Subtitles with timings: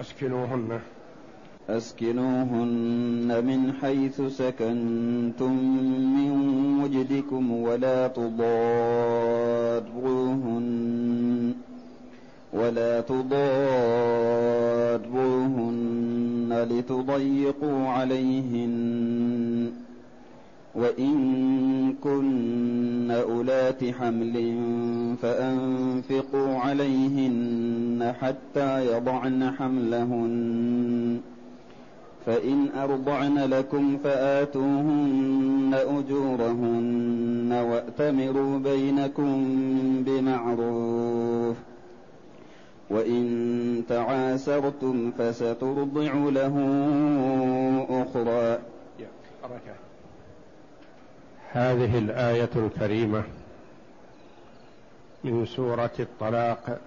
[0.00, 0.80] أسكنوهن.
[1.68, 5.52] أسكنوهن من حيث سكنتم
[6.16, 6.30] من
[6.84, 8.44] وجدكم ولا تضاروهن.
[12.52, 13.28] ولا تضاروهن
[16.70, 18.78] لتضيقوا عليهن.
[20.74, 22.57] وإن كن
[23.22, 24.58] أولات حمل
[25.22, 31.20] فأنفقوا عليهن حتى يضعن حملهن.
[32.26, 39.44] فإن أرضعن لكم فآتوهن أجورهن وأتمروا بينكم
[40.06, 41.56] بمعروف.
[42.90, 46.54] وإن تعاسرتم فسترضع له
[47.90, 48.58] أخرى.
[51.52, 53.22] هذه الآية الكريمة
[55.24, 56.78] من سورة الطلاق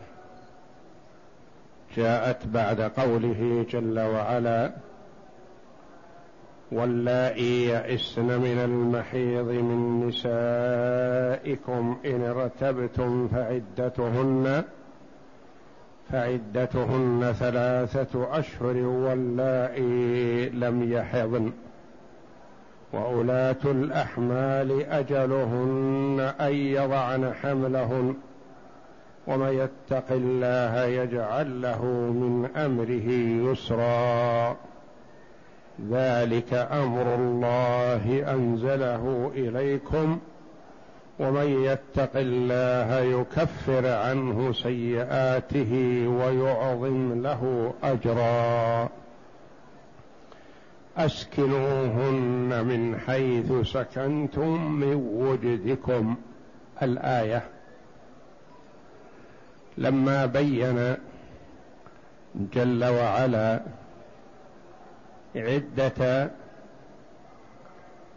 [1.98, 4.72] جاءت بعد قوله جل وعلا
[6.72, 14.64] واللائي يئسن من المحيض من نسائكم إن ارتبتم فعدتهن
[16.12, 21.52] فعدتهن ثلاثة أشهر واللائي لم يحضن.
[22.94, 28.16] وأولاة الأحمال أجلهن أن يضعن حملهن
[29.28, 33.10] ومن يتق الله يجعل له من أمره
[33.52, 34.56] يسرا.
[35.90, 40.20] ذلك أمر الله أنزله إليكم
[41.20, 48.90] ومن يتق الله يكفر عنه سيئاته ويعظم له أجرا.
[50.98, 56.16] اسكنوهن من حيث سكنتم من وجدكم.
[56.84, 57.44] الآية
[59.78, 60.96] لما بين
[62.36, 63.62] جل وعلا
[65.36, 66.32] عدة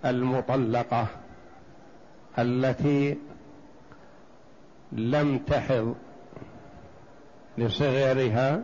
[0.04, 1.06] المطلقة
[2.38, 3.18] التي
[4.92, 5.94] لم تحض
[7.58, 8.62] لصغرها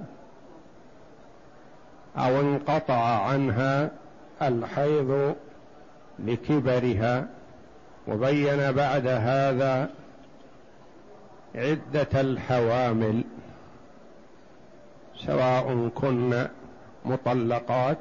[2.17, 3.91] أو انقطع عنها
[4.43, 5.35] الحيض
[6.19, 7.29] لكبرها
[8.09, 9.91] وبين بعد هذا
[11.55, 13.25] عدة الحوامل
[15.27, 16.47] سواء كن
[17.05, 17.99] مطلقات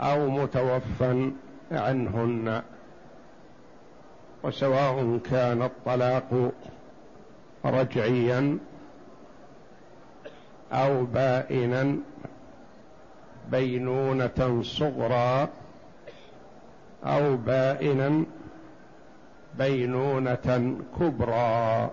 [0.00, 1.30] أو متوفى
[1.72, 2.62] عنهن
[4.42, 6.52] وسواء كان الطلاق
[7.64, 8.58] رجعيا
[10.72, 11.96] أو بائنا
[13.50, 15.48] بينونة صغرى
[17.04, 18.24] أو بائنا
[19.58, 21.90] بينونة كبرى.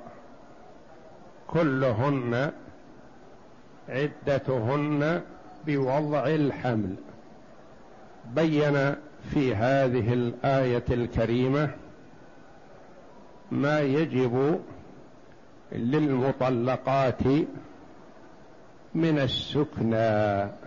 [1.47, 2.51] كلهن
[3.89, 5.21] عدتهن
[5.65, 6.95] بوضع الحمل.
[8.35, 8.95] بين
[9.29, 11.69] في هذه الآية الكريمة
[13.51, 14.59] ما يجب
[15.71, 17.23] للمطلقات
[18.95, 20.60] من السكنى.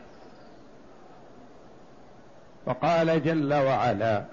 [2.67, 4.25] وقال جل وعلا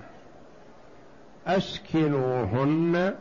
[1.48, 3.14] أسكنوهن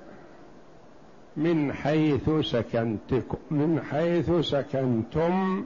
[1.37, 5.65] من حيث سكنتكم من حيث سكنتم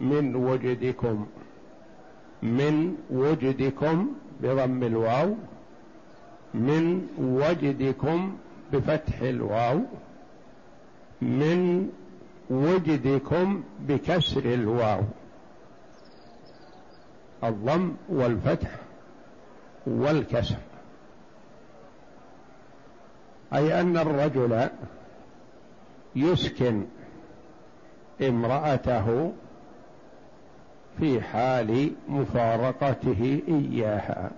[0.00, 1.26] من وجدكم
[2.42, 4.08] من وجدكم
[4.40, 5.34] بضم الواو
[6.54, 8.36] من وجدكم
[8.72, 9.80] بفتح الواو
[11.22, 11.88] من
[12.50, 15.00] وجدكم بكسر الواو.
[17.44, 18.70] الضم والفتح
[19.86, 20.56] والكسر.
[23.54, 24.68] أي أن الرجل
[26.16, 26.84] يسكن
[28.22, 29.32] امرأته
[30.98, 34.30] في حال مفارقته إياها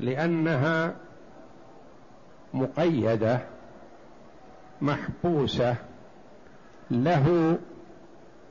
[0.00, 0.94] لأنها
[2.54, 3.40] مقيدة
[4.82, 5.76] محبوسة
[6.90, 7.58] له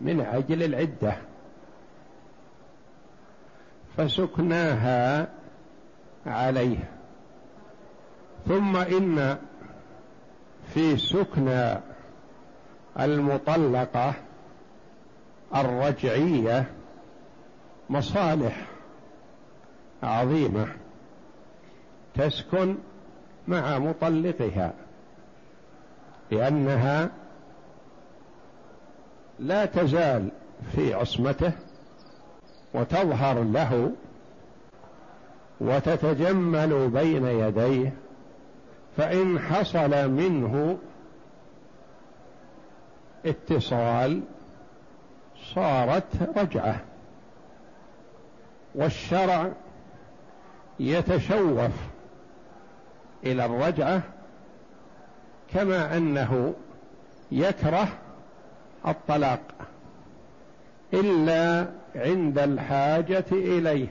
[0.01, 1.17] من أجل العدة.
[3.97, 5.27] فسكناها
[6.25, 6.89] عليه
[8.47, 9.37] ثم إن
[10.73, 11.79] في سكنى
[12.99, 14.13] المطلقة
[15.55, 16.65] الرجعية
[17.89, 18.67] مصالح
[20.03, 20.67] عظيمة
[22.15, 22.75] تسكن
[23.47, 24.73] مع مطلقها
[26.31, 27.09] لأنها
[29.39, 30.29] لا تزال
[30.75, 31.51] في عصمته
[32.75, 33.91] وتظهر له
[35.61, 37.93] وتتجمل بين يديه
[38.97, 40.77] فإن حصل منه
[43.25, 44.21] اتصال
[45.55, 46.81] صارت رجعة.
[48.75, 49.51] والشرع
[50.79, 51.71] يتشوف
[53.23, 54.01] إلى الرجعة
[55.53, 56.53] كما أنه
[57.31, 57.87] يكره
[58.87, 59.41] الطلاق
[60.93, 63.87] إلا عند الحاجة إليه.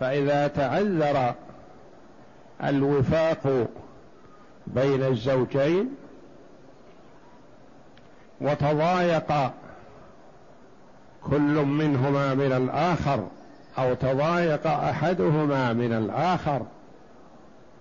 [0.00, 1.34] فإذا تعذر
[2.64, 3.68] الوفاق
[4.66, 5.94] بين الزوجين
[8.40, 9.52] وتضايق
[11.22, 13.26] كل منهما من الآخر
[13.78, 16.62] أو تضايق أحدهما من الآخر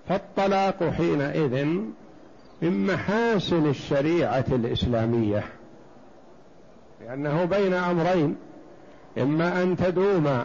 [0.10, 1.66] فالطلاق حينئذ
[2.62, 5.44] من محاسن الشريعة الإسلامية.
[7.06, 8.36] لأنه بين أمرين.
[9.18, 10.44] إما أن تدوم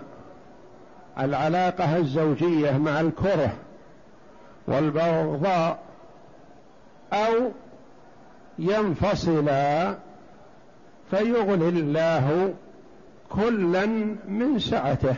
[1.19, 3.53] العلاقة الزوجية مع الكره
[4.67, 5.79] والبغضاء
[7.13, 7.51] أو
[8.59, 9.95] ينفصلا
[11.11, 12.55] فيغني الله
[13.31, 13.87] كلا
[14.29, 15.15] من سعته.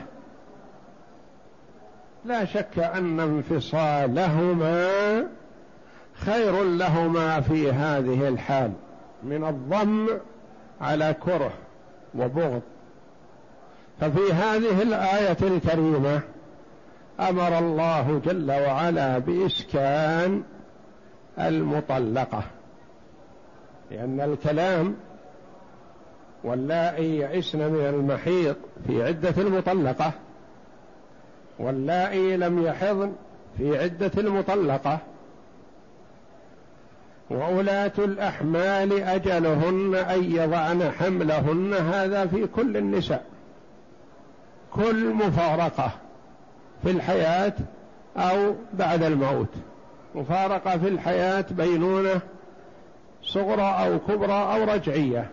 [2.25, 4.89] لا شك أن انفصالهما
[6.15, 8.73] خير لهما في هذه الحال.
[9.23, 10.09] من الضم
[10.81, 11.53] على كره
[12.15, 12.62] وبغض.
[14.00, 16.21] ففي هذه الآية الكريمة
[17.21, 20.43] أمر الله جل وعلا بإسكان
[21.38, 22.43] المطلقة
[23.91, 24.97] لأن الكلام
[26.44, 28.56] واللائي يئسن من المحيض
[28.87, 30.12] في عدة المطلقة
[31.59, 33.12] واللائي لم يحضن
[33.59, 34.99] في عدة المطلقة
[37.31, 43.25] وولاة الأحمال أجلهن أن يضعن حملهن هذا في كل النساء.
[44.75, 45.91] كل مفارقة
[46.82, 47.55] في الحياة
[48.17, 49.49] أو بعد الموت.
[50.15, 52.21] مفارقة في الحياة بينونة
[53.23, 55.31] صغرى أو كبرى أو رجعية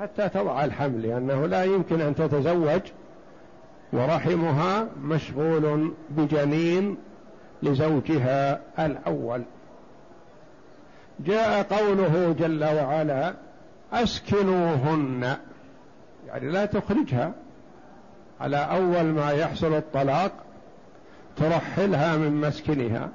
[0.00, 2.80] حتى تضع الحمل لأنه لا يمكن أن تتزوج
[3.92, 6.96] ورحمها مشغول بجنين
[7.62, 9.42] لزوجها الأول.
[11.20, 13.34] جاء قوله جل وعلا
[13.92, 15.36] أسكنوهن
[16.26, 17.32] يعني لا تخرجها
[18.40, 20.32] على أول ما يحصل الطلاق
[21.36, 23.08] ترحلها من مسكنها.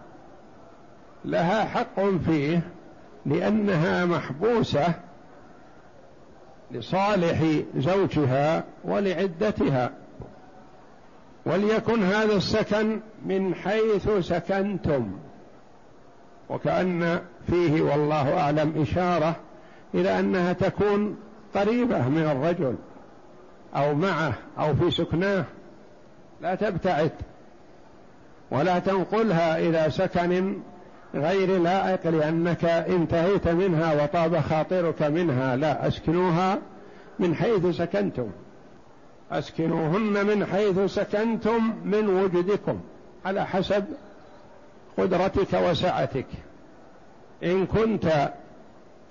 [1.25, 2.61] لها حق فيه
[3.25, 4.93] لأنها محبوسة
[6.71, 9.91] لصالح زوجها ولعدتها.
[11.45, 15.11] وليكن هذا السكن من حيث سكنتم.
[16.49, 19.35] وكأن فيه والله أعلم إشارة
[19.93, 21.17] إلى أنها تكون
[21.55, 22.75] قريبة من الرجل
[23.75, 25.45] أو معه أو في سكناه.
[26.41, 27.11] لا تبتعد
[28.51, 30.57] ولا تنقلها إلى سكن
[31.15, 35.55] غير لائق لأنك انتهيت منها وطاب خاطرك منها.
[35.55, 36.57] لا أسكنوها
[37.19, 38.29] من حيث سكنتم.
[39.31, 42.79] أسكنوهن من حيث سكنتم من وجدكم
[43.25, 43.85] على حسب
[44.97, 46.25] قدرتك وسعتك.
[47.43, 48.31] إن كنت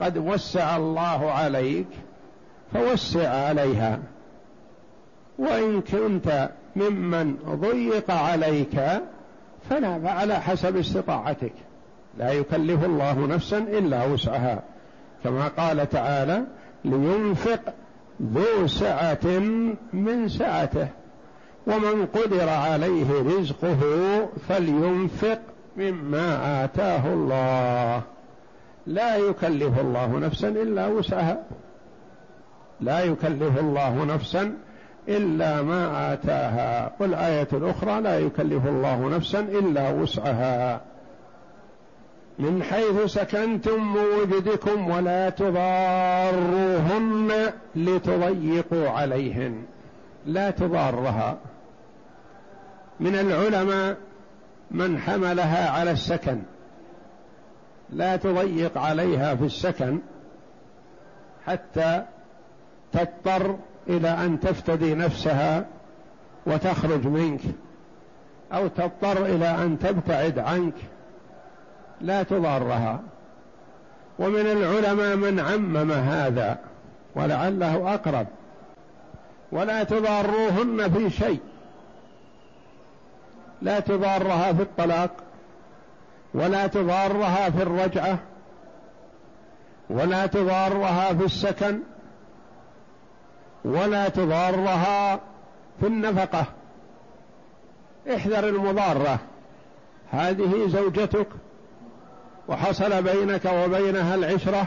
[0.01, 1.87] قد وسع الله عليك
[2.73, 3.99] فوسع عليها.
[5.39, 8.81] وإن كنت ممن ضيق عليك
[9.71, 11.53] فلا فعلى حسب استطاعتك.
[12.19, 14.63] لا يكلف الله نفسا إلا وسعها.
[15.25, 16.45] كما قال تعالى
[16.85, 17.61] لينفق
[18.23, 19.39] ذو سعة
[19.93, 20.89] من سعته.
[21.67, 23.81] ومن قدر عليه رزقه
[24.49, 25.41] فلينفق
[25.77, 28.03] مما آتاه الله.
[28.88, 31.42] لا يكلف الله نفسا إلا وسعها.
[32.80, 34.52] لا يكلف الله نفسا
[35.09, 36.92] إلا ما آتاها.
[37.00, 40.80] والآية الأخرى لا يكلف الله نفسا إلا وسعها.
[42.38, 47.33] من حيث سكنتم وجدكم ولا تضاروهن
[47.76, 49.62] لتضيقوا عليهن.
[50.26, 51.38] لا تضارها.
[53.00, 53.97] من العلماء
[54.71, 56.42] من حملها على السكن.
[57.90, 59.99] لا تضيق عليها في السكن
[61.47, 62.04] حتى
[62.92, 63.57] تضطر
[63.88, 65.66] إلى أن تفتدي نفسها
[66.47, 67.40] وتخرج منك
[68.52, 70.75] أو تضطر إلى أن تبتعد عنك.
[72.00, 73.00] لا تضارها
[74.18, 76.59] ومن العلماء من عمم هذا
[77.14, 78.26] ولعله أقرب.
[79.52, 81.40] ولا تضاروهن في شيء.
[83.62, 85.11] لا تضارها في الطلاق.
[86.35, 88.19] ولا تضارها في الرجعة
[89.91, 91.79] ولا تضارها في السكن
[93.65, 95.21] ولا تضارها
[95.81, 96.45] في النفقة.
[98.15, 99.19] احذر المضارة.
[100.11, 101.27] هذه زوجتك
[102.49, 104.67] وحصل بينك وبينها العشرة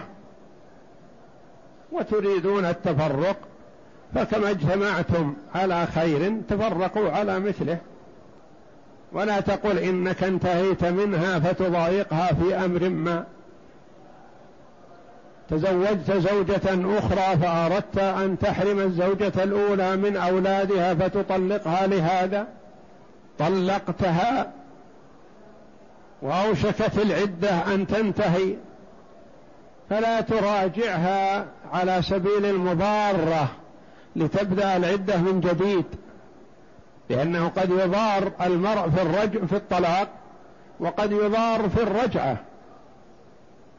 [1.91, 3.38] وتريدون التفرق
[4.15, 7.77] فكما اجتمعتم على خير تفرقوا على مثله.
[9.13, 13.25] ولا تقل إنك انتهيت منها فتضايقها في أمر ما.
[15.50, 22.48] تزوجت زوجة أخرى فأردت أن تحرم الزوجة الأولى من أولادها فتطلقها لهذا.
[23.39, 24.51] طلقتها
[26.22, 28.56] وأوشكت العدة أن تنتهي.
[29.89, 33.48] فلا تراجعها على سبيل المضارة
[34.15, 35.86] لتبدأ العدة من جديد.
[37.12, 40.08] لأنه قد يضار المرء في الرجع في الطلاق
[40.80, 42.38] وقد يضار في الرجعة.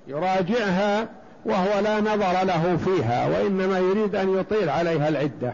[0.07, 1.09] يراجعها
[1.45, 5.53] وهو لا نظر له فيها وإنما يريد أن يطيل عليها العدة.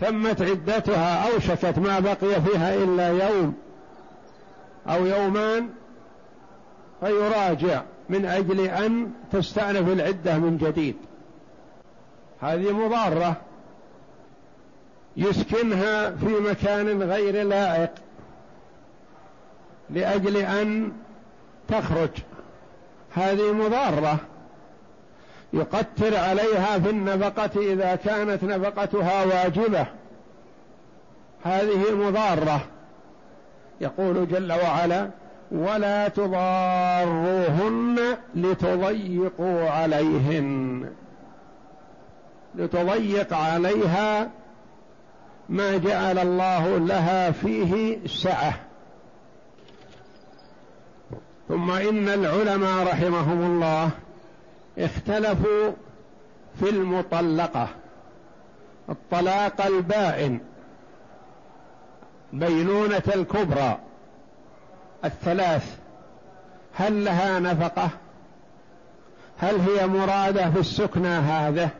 [0.00, 3.54] تمت عدتها أوشكت ما بقي فيها إلا يوم
[4.88, 5.68] أو يومان
[7.00, 10.96] فيراجع من أجل أن تستأنف العدة من جديد.
[12.40, 13.36] هذه مضارة.
[15.18, 17.90] يسكنها في مكان غير لائق
[19.90, 20.92] لأجل أن
[21.68, 22.10] تخرج.
[23.14, 24.18] هذه مضارة.
[25.52, 29.86] يقتر عليها في النفقة إذا كانت نفقتها واجبة.
[31.44, 32.60] هذه مضارة.
[33.80, 35.10] يقول جل وعلا
[35.50, 37.98] ولا تضاروهن
[38.34, 40.90] لتضيقوا عليهن.
[42.54, 44.30] لتضيق عليها
[45.48, 48.54] ما جعل الله لها فيه سعة.
[51.48, 53.90] ثم إن العلماء رحمهم الله
[54.78, 55.72] اختلفوا
[56.60, 57.68] في المطلقة.
[58.88, 60.40] الطلاق البائن
[62.32, 63.78] بينونة الكبرى
[65.04, 65.76] الثلاث.
[66.74, 67.90] هل لها نفقة؟
[69.38, 71.70] هل هي مرادة في السكنى هذا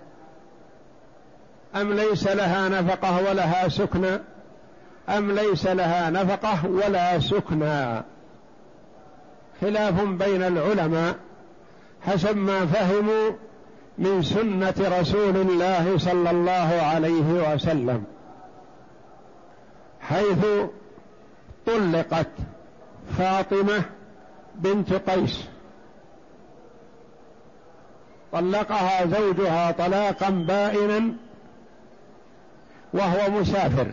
[1.76, 4.18] أم ليس لها نفقة ولها سكنى
[5.08, 8.02] أم ليس لها نفقة ولا سكنى
[9.60, 11.16] خلاف بين العلماء
[12.02, 13.30] حسب ما فهموا
[13.98, 18.04] من سنة رسول الله صلى الله عليه وسلم
[20.00, 20.46] حيث
[21.66, 22.26] طلقت
[23.18, 23.82] فاطمة
[24.54, 25.44] بنت قيس.
[28.32, 31.12] طلقها زوجها طلاقا بائنا
[32.92, 33.86] وهو مسافر.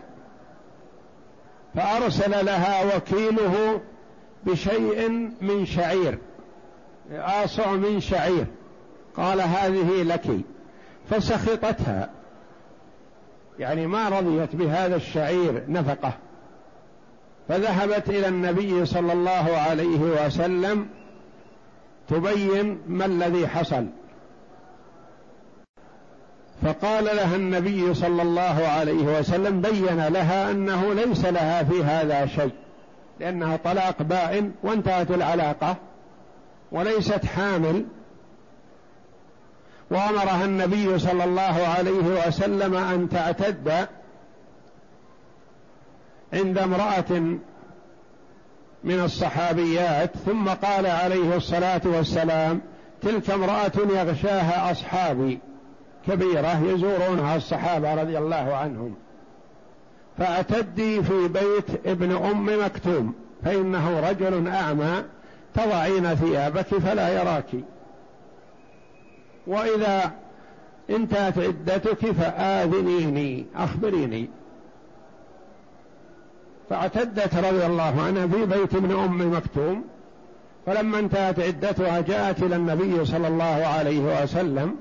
[1.75, 3.81] فأرسل لها وكيله
[4.43, 5.09] بشيء
[5.41, 6.17] من شعير.
[7.11, 8.45] آصع من شعير.
[9.17, 10.25] قال هذه لك.
[11.09, 12.09] فسخطتها.
[13.59, 16.13] يعني ما رضيت بهذا الشعير نفقة.
[17.47, 20.87] فذهبت إلى النبي صلى الله عليه وسلم
[22.07, 23.85] تبين ما الذي حصل.
[26.63, 32.51] فقال لها النبي صلى الله عليه وسلم بين لها أنه ليس لها في هذا شيء
[33.19, 35.75] لأنها طلاق بائن وانتهت العلاقة
[36.71, 37.85] وليست حامل.
[39.91, 43.87] وأمرها النبي صلى الله عليه وسلم أن تعتد
[46.33, 47.37] عند امرأة
[48.83, 52.61] من الصحابيات ثم قال عليه الصلاة والسلام
[53.01, 55.39] تلك امرأة يغشاها أصحابي.
[56.07, 58.95] كبيرة يزورونها الصحابة رضي الله عنهم.
[60.17, 65.03] فاعتدي في بيت ابن أم مكتوم فإنه رجل أعمى
[65.55, 67.49] تضعين ثيابك فلا يراك.
[69.47, 70.11] وإذا
[70.89, 74.29] انتهت عدتك فآذنيني أخبريني.
[76.69, 79.83] فاعتدت رضي الله عنها في بيت ابن أم مكتوم.
[80.65, 84.75] فلما انتهت عدتها جاءت إلى النبي صلى الله عليه وسلم.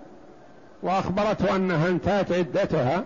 [0.84, 3.04] وأخبرته أنها انتهت عدتها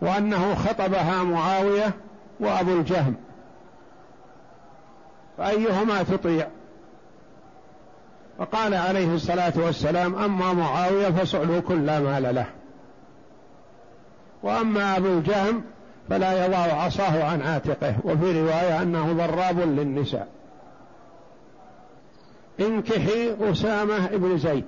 [0.00, 1.92] وأنه خطبها معاوية
[2.40, 3.14] وأبو الجهم.
[5.38, 6.48] فأيهما تطيع؟
[8.38, 12.46] فقال عليه الصلاة والسلام أما معاوية فصعلوك لا مال له.
[14.42, 15.62] وأما أبو الجهم
[16.08, 20.28] فلا يضع عصاه عن عاتقه وفي رواية أنه ضراب للنساء.
[22.60, 24.64] انكحي أسامة بن زيد.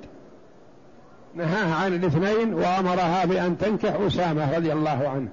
[1.34, 5.28] نهاها عن الاثنين وأمرها بأن تنكح أسامة رضي الله عنه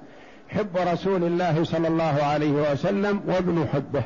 [0.48, 4.02] حب رسول الله صلى الله عليه وسلم وابن حبه.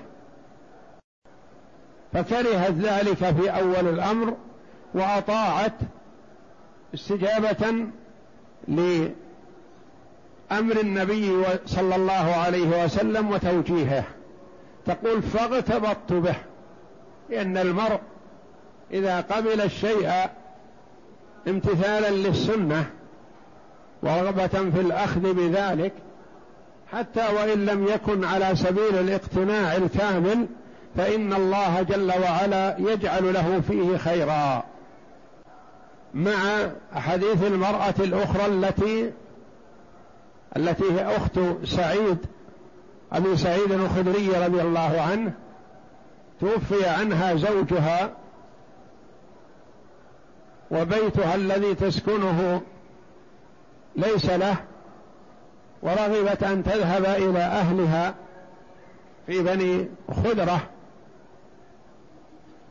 [2.13, 4.37] فكرهت ذلك في أول الأمر
[4.95, 5.73] وأطاعت
[6.95, 7.87] استجابة
[8.69, 9.11] لأمر
[10.81, 14.05] النبي صلى الله عليه وسلم وتوجيهه.
[14.87, 16.35] تقول فاغتبطت به
[17.31, 18.01] لأن المرء
[18.91, 20.11] إذا قبل الشيء
[21.49, 22.87] امتثالا للسنة
[24.03, 25.93] ورغبة في الأخذ بذلك
[26.93, 30.47] حتى وإن لم يكن على سبيل الاقتناع الكامل
[30.97, 34.65] فإن الله جل وعلا يجعل له فيه خيرا.
[36.15, 39.13] مع حديث المرأة الأخرى التي
[40.57, 42.19] التي هي أخت سعيد
[43.13, 45.33] أبي سعيد الخدري رضي الله عنه
[46.41, 48.11] توفي عنها زوجها
[50.71, 52.61] وبيتها الذي تسكنه
[53.97, 54.57] ليس له
[55.83, 58.15] ورغبت أن تذهب إلى أهلها
[59.27, 59.89] في بني
[60.25, 60.61] خدرة.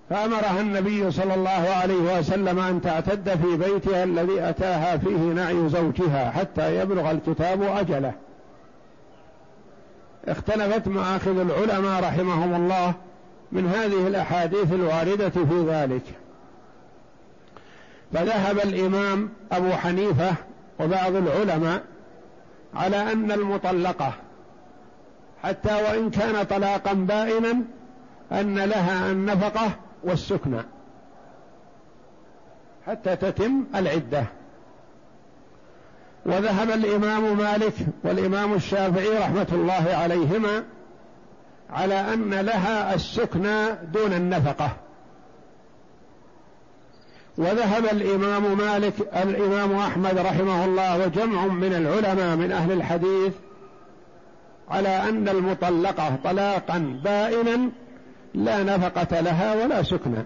[0.09, 6.31] فأمرها النبي صلى الله عليه وسلم أن تعتد في بيتها الذي أتاها فيه نعي زوجها
[6.31, 8.13] حتى يبلغ الكتاب أجله.
[10.27, 12.93] اختلفت مآخذ العلماء رحمهم الله
[13.51, 16.03] من هذه الأحاديث الواردة في ذلك.
[18.13, 20.31] فذهب الإمام أبو حنيفة
[20.79, 21.83] وبعض العلماء
[22.73, 24.13] على أن المطلقة
[25.43, 27.61] حتى وإن كان طلاقا بائنا
[28.31, 29.71] أن لها النفقة
[30.03, 30.61] والسكنى
[32.87, 34.25] حتى تتم العدة.
[36.25, 37.73] وذهب الإمام مالك
[38.03, 40.63] والإمام الشافعي رحمة الله عليهما
[41.69, 44.71] على أن لها السكنى دون النفقة.
[47.37, 53.33] وذهب الإمام مالك الإمام أحمد رحمه الله وجمع من العلماء من أهل الحديث
[54.69, 57.69] على أن المطلقة طلاقا بائنا
[58.33, 60.25] لا نفقة لها ولا سكنى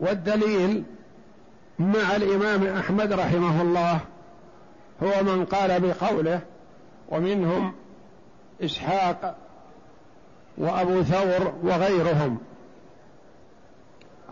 [0.00, 0.84] والدليل
[1.78, 4.00] مع الإمام أحمد رحمه الله
[5.02, 6.40] هو من قال بقوله
[7.08, 7.72] ومنهم
[8.64, 9.36] إسحاق
[10.58, 12.38] وأبو ثور وغيرهم.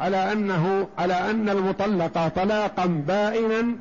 [0.01, 3.77] على أنه على أن المطلقة طلاقا بائنا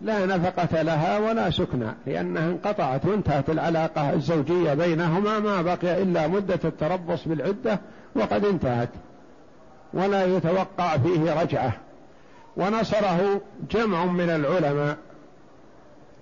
[0.00, 6.60] لا نفقة لها ولا سكنى لأنها انقطعت وانتهت العلاقة الزوجية بينهما ما بقي إلا مدة
[6.64, 7.80] التربص بالعدة
[8.16, 8.88] وقد انتهت
[9.94, 11.72] ولا يتوقع فيه رجعة.
[12.56, 13.40] ونصره
[13.70, 14.96] جمع من العلماء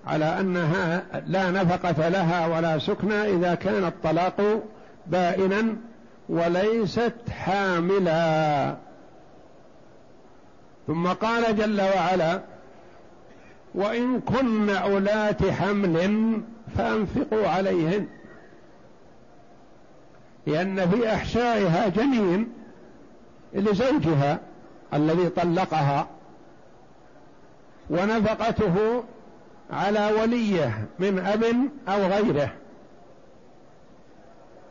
[0.07, 4.63] على أنها لا نفقة لها ولا سكنى إذا كان الطلاق
[5.07, 5.75] بائنا
[6.29, 8.75] وليست حاملا.
[10.87, 12.41] ثم قال جل وعلا
[13.75, 16.41] وإن كن أولات حمل
[16.77, 18.07] فأنفقوا عليهن
[20.47, 22.47] لأن في أحشائها جنين
[23.53, 24.39] لزوجها
[24.93, 26.07] الذي طلقها
[27.89, 29.03] ونفقته
[29.71, 31.43] على وليه من أب
[31.87, 32.51] أو غيره.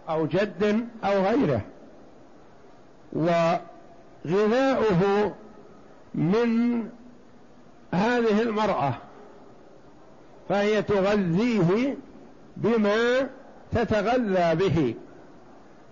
[0.09, 1.61] أو جد أو غيره.
[3.13, 3.63] وغذاؤه
[6.15, 6.83] من
[7.93, 8.95] هذه المرأة
[10.49, 11.97] فهي تغذيه
[12.57, 13.29] بما
[13.73, 14.95] تتغذى به.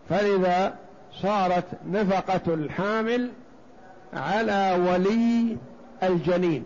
[0.08, 0.74] فلذا
[1.12, 3.30] صارت نفقة الحامل
[4.14, 5.56] على ولي
[6.02, 6.64] الجنين.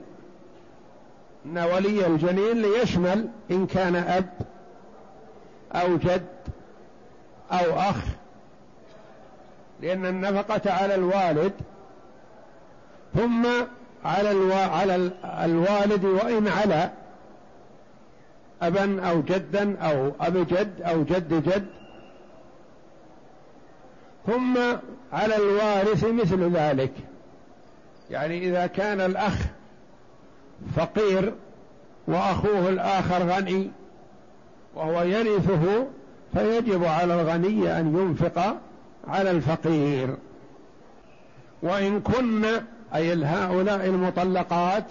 [1.46, 4.28] إن ولي الجنين ليشمل إن كان أب
[5.72, 6.35] أو جد
[7.52, 7.96] أو أخ.
[9.80, 11.52] لأن النفقة على الوالد
[13.14, 13.46] ثم
[14.04, 14.52] على ألو...
[14.52, 16.90] على الوالد وإن على
[18.62, 21.66] أبا أو جدا أو أب جد أو جد جد.
[24.26, 24.58] ثم
[25.12, 26.92] على الوارث مثل ذلك.
[28.10, 29.38] يعني إذا كان الأخ
[30.76, 31.34] فقير
[32.08, 33.70] وأخوه الآخر غني
[34.74, 35.86] وهو يرثه
[36.36, 38.56] فيجب على الغني أن ينفق
[39.08, 40.16] على الفقير.
[41.62, 42.44] وإن كن
[42.94, 44.84] أي هؤلاء المطلقات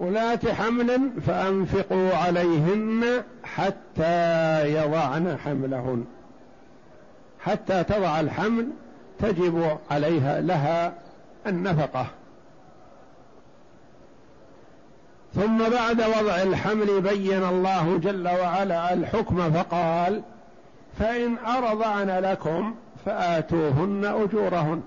[0.00, 3.04] أولاة حمل فأنفقوا عليهن
[3.44, 6.04] حتى يضعن حملهن.
[7.40, 8.68] حتى تضع الحمل
[9.18, 10.92] تجب عليها لها
[11.46, 12.06] النفقة.
[15.34, 20.22] ثم بعد وضع الحمل بين الله جل وعلا الحكم فقال
[20.98, 22.74] فإن أرضعن لكم
[23.06, 24.82] فآتوهن أجورهن.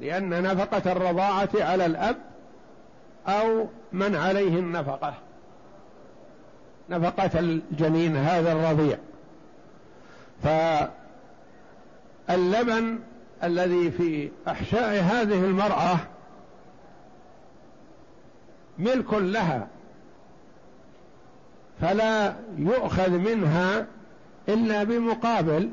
[0.00, 2.16] لأن نفقة الرضاعة على الأب
[3.28, 5.14] أو من عليه النفقة.
[6.90, 8.98] نفقة الجنين هذا الرضيع.
[12.28, 12.98] فاللبن
[13.44, 15.98] الذي في أحشاء هذه المرأة
[18.78, 19.68] ملك لها
[21.80, 23.86] فلا يؤخذ منها
[24.48, 25.70] إلا بمقابل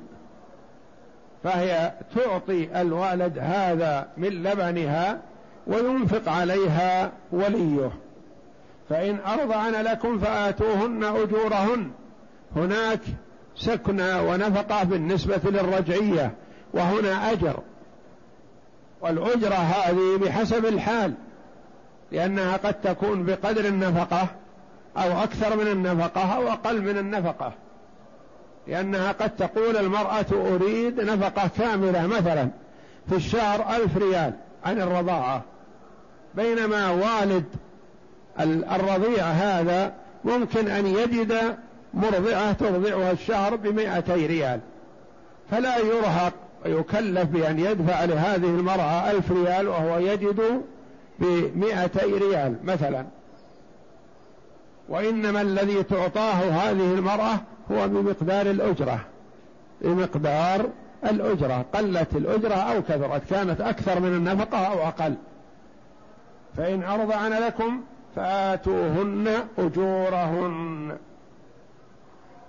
[1.44, 5.20] فهي تعطي الوالد هذا من لبنها
[5.68, 7.92] وينفق عليها وليه.
[8.90, 11.92] فإن أرضعن لكم فآتوهن أجورهن.
[12.56, 13.00] هناك
[13.56, 16.32] سكنى ونفقة بالنسبة للرجعية
[16.74, 17.60] وهنا أجر.
[19.02, 21.14] والأجرة هذه بحسب الحال
[22.12, 24.28] لأنها قد تكون بقدر النفقة
[24.98, 27.54] أو أكثر من النفقة أو أقل من النفقة.
[28.68, 32.50] لأنها قد تقول المرأة أريد نفقة كاملة مثلا
[33.10, 34.34] في الشهر ألف ريال
[34.66, 35.44] عن الرضاعة.
[36.36, 37.46] بينما والد
[38.76, 39.94] الرضيع هذا
[40.26, 41.58] ممكن أن يجد
[41.94, 44.60] مرضعة ترضعها الشهر بمائتي ريال.
[45.52, 46.34] فلا يرهق
[46.66, 50.62] ويكلف بأن يدفع لهذه المرأة ألف ريال وهو يجد
[51.20, 53.06] بمائتي ريال مثلا.
[54.90, 57.40] وإنما الذي تعطاه هذه المرأة
[57.72, 59.00] هو بمقدار الأجرة
[59.82, 60.70] بمقدار
[61.06, 65.16] الأجرة قلت الأجرة أو كثرت كانت أكثر من النفقة أو أقل.
[66.58, 67.82] فإن أرضعن لكم
[68.16, 69.28] فآتوهن
[69.58, 70.98] أجورهن.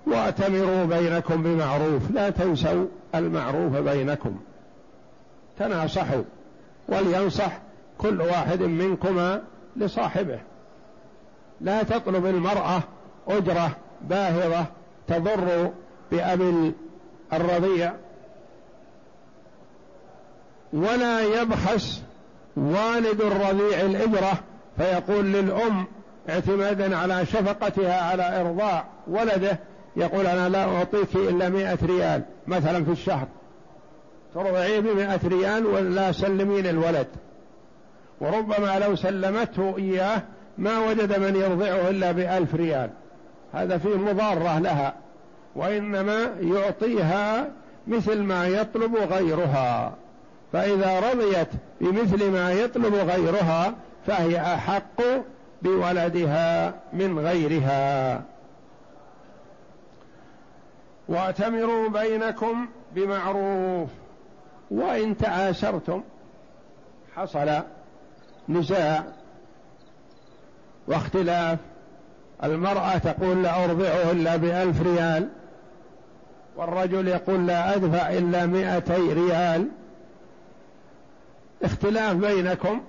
[0.07, 4.41] وأتمروا بينكم بمعروف لا تنسوا المعروف بينكم.
[5.59, 6.23] تناصحوا
[6.89, 7.59] ولينصح
[7.99, 9.43] كل واحد منكما
[9.77, 10.41] لصاحبه.
[11.61, 12.83] لا تطلب المرأة
[13.29, 14.67] أجرة باهظة
[15.11, 15.71] تضر
[16.13, 16.73] بأبي
[17.33, 17.93] الرضيع
[20.73, 22.03] ولا يبخس
[22.57, 24.33] والد الرضيع الإجرة
[24.77, 25.87] فيقول للأم
[26.29, 29.59] اعتمادا على شفقتها على إرضاع ولده
[29.97, 33.29] يقول أنا لا أعطيك إلا مئة ريال مثلا في الشهر.
[34.35, 37.07] ترضعيه بمئة ريال ولا سلمين الولد.
[38.21, 40.23] وربما لو سلمته إياه
[40.59, 42.91] ما وجد من يرضعه إلا بألف ريال.
[43.53, 44.95] هذا فيه مضارة لها
[45.57, 47.51] وإنما يعطيها
[47.87, 49.95] مثل ما يطلب غيرها.
[50.53, 51.49] فإذا رضيت
[51.81, 53.75] بمثل ما يطلب غيرها
[54.07, 55.03] فهي أحق
[55.63, 58.23] بولدها من غيرها.
[61.09, 63.89] واعتمروا بينكم بمعروف.
[64.71, 66.03] وإن تعاشرتم
[67.17, 67.51] حصل
[68.49, 69.05] نزاع
[70.89, 71.59] واختلاف.
[72.45, 75.29] المرأة تقول لا أرضعه إلا بألف ريال
[76.57, 79.69] والرجل يقول لا أدفع إلا مئتي ريال.
[81.63, 82.81] اختلاف بينكم.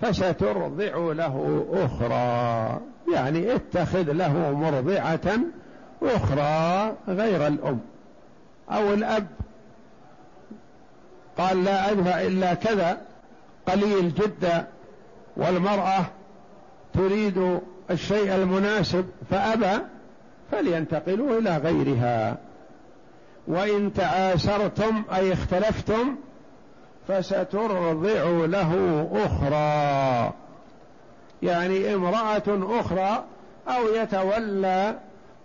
[0.00, 2.80] فسترضع له أخرى
[3.14, 5.40] يعني اتخذ له مرضعة
[6.02, 7.80] أخرى غير الأم.
[8.70, 9.26] أو الأب
[11.38, 12.98] قال لا أدفع إلا كذا
[13.66, 14.66] قليل جدا
[15.36, 16.04] والمرأة
[16.94, 19.82] تريد الشيء المناسب فأبى
[20.52, 22.36] فلينتقلوا إلى غيرها.
[23.46, 26.16] وإن تعاسرتم أي اختلفتم
[27.08, 30.32] فسترضع له أخرى.
[31.42, 33.24] يعني امرأة أخرى
[33.68, 34.98] أو يتولى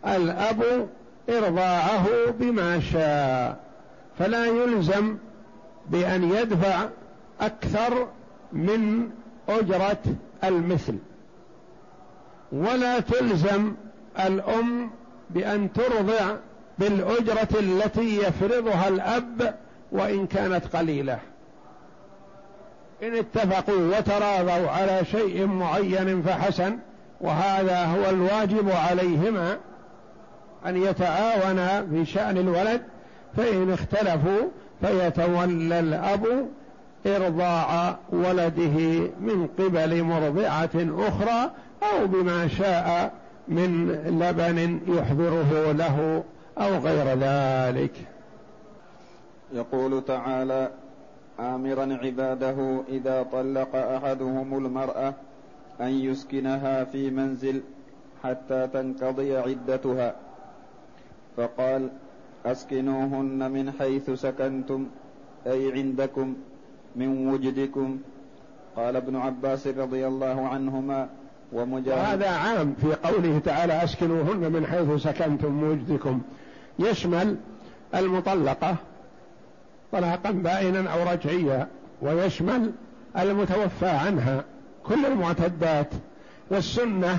[0.08, 0.88] الأب
[1.30, 2.06] إرضاعه
[2.40, 3.60] بما شاء.
[4.20, 5.18] فلا يلزم
[5.90, 6.86] بأن يدفع
[7.42, 8.08] أكثر
[8.54, 9.10] من
[9.50, 10.04] أجرة
[10.44, 10.96] المثل.
[12.52, 13.74] ولا تلزم
[14.20, 14.90] الأم
[15.30, 16.36] بأن ترضع
[16.80, 19.56] بالأجرة التي يفرضها الأب
[19.92, 21.20] وإن كانت قليلة.
[23.04, 26.78] إن اتفقوا وتراضوا على شيء معين فحسن
[27.22, 29.58] وهذا هو الواجب عليهما
[30.66, 32.82] أن يتعاونا في شأن الولد
[33.38, 34.42] فإن اختلفوا
[34.82, 36.48] فيتولى الأب
[37.08, 41.52] إرضاع ولده من قبل مرضعة أخرى
[41.84, 43.14] أو بما شاء
[43.48, 46.24] من لبن يحضره له
[46.58, 47.94] أو غير ذلك.
[49.54, 50.72] يقول تعالى
[51.40, 55.14] آمرا عباده إذا طلق أحدهم المرأة
[55.82, 57.62] أن يسكنها في منزل
[58.24, 60.16] حتى تنقضي عدتها
[61.38, 61.90] فقال
[62.46, 64.88] أسكنوهن من حيث سكنتم
[65.48, 66.36] أي عندكم
[66.96, 67.98] من وجدكم.
[68.76, 71.10] قال ابن عباس رضي الله عنهما
[71.54, 71.98] ومجاهد.
[71.98, 76.22] وهذا عام في قوله تعالى أسكنوهن من حيث سكنتم وجدكم
[76.80, 77.38] يشمل
[77.96, 78.76] المطلقة
[79.92, 81.68] طلاقا بائنا أو رجعيا
[82.02, 82.72] ويشمل
[83.18, 84.44] المتوفى عنها
[84.84, 85.88] كل المعتدات.
[86.52, 87.18] والسنة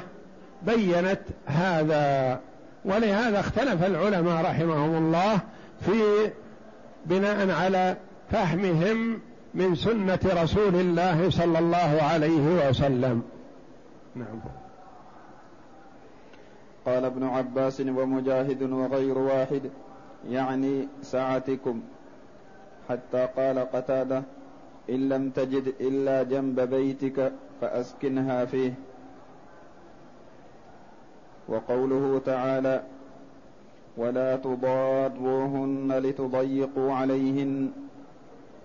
[0.62, 2.40] بينت هذا
[2.85, 5.38] ولهذا اختلف العلماء رحمهم الله
[5.81, 6.31] في
[7.07, 7.97] بناء على
[8.31, 9.21] فهمهم
[9.55, 13.23] من سنة رسول الله صلى الله عليه وسلم.
[14.14, 14.40] نعم.
[16.87, 19.62] قال ابن عباس ومجاهد وغير واحد
[20.29, 21.81] يعني سعتكم
[22.88, 24.23] حتى قال قتادة
[24.90, 28.73] إن لم تجد إلا جنب بيتك فأسكنها فيه.
[31.49, 32.83] وقوله تعالى
[33.96, 37.70] ولا تضاروهن لتضيقوا عليهن.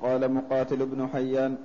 [0.02, 1.58] قال مقاتل بن حيان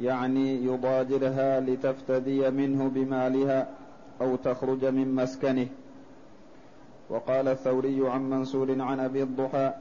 [0.00, 3.66] يعني يضاجرها لتفتدي منه بمالها
[4.20, 5.66] أو تخرج من مسكنه.
[7.10, 9.72] وقال الثوري عن منصور عن أبي الضحى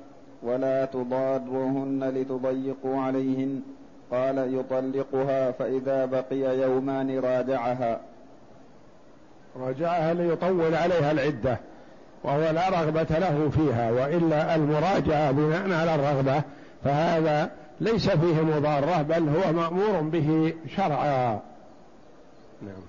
[0.43, 3.62] ولا تضاروهن لتضيقوا عليهن
[4.12, 7.99] قال يطلقها فإذا بقي يومان راجعها
[9.60, 11.58] راجعها ليطول عليها العدة
[12.23, 16.41] وهو لا رغبة له فيها وإلا المراجعة بناء على الرغبة
[16.84, 17.52] فهذا
[17.83, 21.39] ليس فيه مضارة بل هو مأمور به شرعا.
[22.61, 22.83] نعم.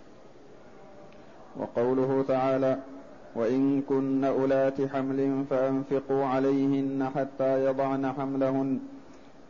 [1.56, 2.78] وقوله تعالى
[3.34, 8.80] وإن كن أولات حمل فأنفقوا عليهن حتى يضعن حملهن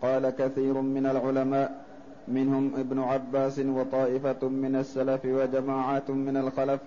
[0.03, 1.85] قال كثير من العلماء
[2.29, 6.81] منهم ابن عباس وطائفة من السلف وجماعات من الخلف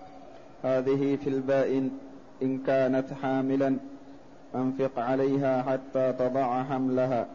[0.64, 1.92] هذه في البائن
[2.42, 3.78] إن كانت حاملا
[4.56, 7.28] أنفق عليها حتى تضع حملها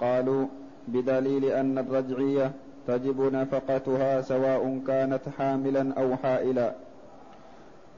[0.00, 0.46] قالوا
[0.88, 2.52] بدليل أن الرجعية
[2.86, 6.74] تجب نفقتها سواء كانت حاملا أو حائلا.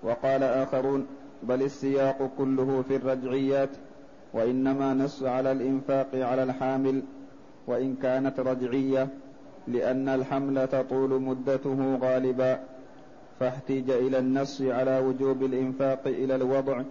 [0.02, 1.06] وقال آخرون
[1.42, 3.68] بل السياق كله في الرجعيات
[4.32, 7.02] وإنما نص على الإنفاق على الحامل
[7.66, 9.08] وإن كانت رجعية
[9.68, 12.60] لأن الحمل تطول مدته غالبا.
[13.40, 16.82] فاحتيج إلى النص على وجوب الإنفاق إلى الوضع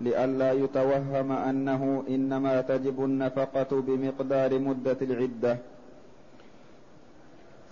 [0.00, 5.58] لئلا يتوهم أنه إنما تجب النفقة بمقدار مدة العدة.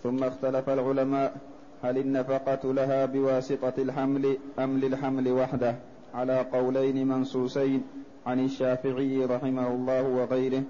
[0.03, 1.37] ثم اختلف العلماء
[1.83, 5.75] هل النفقة لها بواسطة الحمل أم للحمل وحده.
[6.15, 7.83] على قولين منصوصين
[8.27, 10.63] عن الشافعي رحمه الله وغيره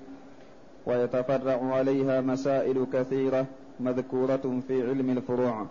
[0.86, 3.46] ويتفرع عليها مسائل كثيرة
[3.80, 5.66] مذكورة في علم الفروع.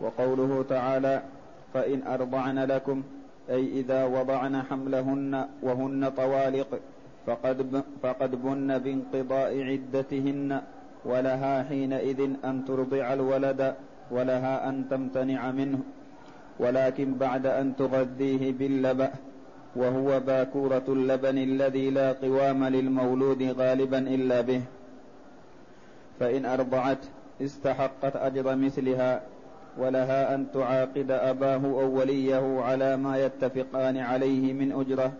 [0.00, 1.22] وقوله تعالى
[1.74, 3.02] فإن أرضعن لكم
[3.50, 6.80] أي إذا وضعن حملهن وهن طوالق
[7.26, 10.60] فقد, فقد بن بانقضاء عدتهن
[11.04, 13.74] ولها حينئذ أن ترضع الولد
[14.10, 15.78] ولها أن تمتنع منه
[16.58, 19.10] ولكن بعد أن تغذيه باللبأ
[19.76, 24.62] وهو باكورة اللبن الذي لا قوام للمولود غالبا إلا به.
[26.20, 26.98] فإن أرضعت
[27.42, 29.22] استحقت أجر مثلها.
[29.78, 35.12] ولها أن تعاقد أباه أو وليه على ما يتفقان عليه من أجرة.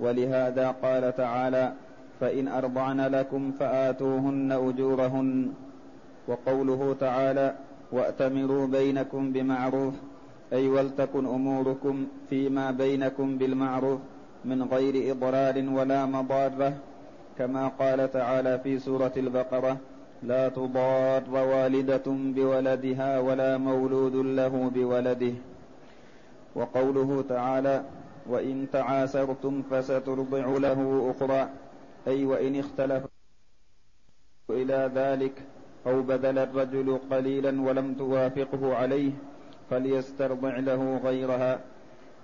[0.00, 1.72] ولهذا قال تعالى
[2.20, 5.52] فإن أرضعن لكم فآتوهن أجورهن.
[6.28, 7.54] وقوله تعالى
[7.92, 9.94] وأتمروا بينكم بمعروف
[10.52, 14.00] أي ولتكن أموركم فيما بينكم بالمعروف
[14.44, 16.72] من غير إضرار ولا مضارة
[17.38, 19.76] كما قال تعالى في سورة البقرة
[20.22, 25.34] لا تضار والدة بولدها ولا مولود له بولده.
[26.54, 27.84] وقوله تعالى
[28.26, 31.48] وإن تعاسرتم فسترضع له أخرى
[32.08, 33.02] أي وإن اختلف
[34.50, 35.32] إلى ذلك
[35.86, 39.12] أو بذل الرجل قليلا ولم توافقه عليه
[39.70, 41.60] فليسترضع له غيرها.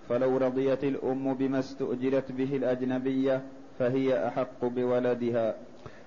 [0.09, 3.43] فلو رضيت الأم بما استؤجرت به الأجنبية
[3.79, 5.55] فهي أحق بولدها.